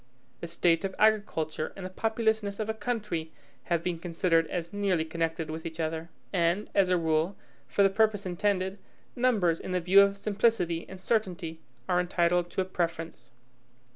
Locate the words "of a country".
2.59-3.31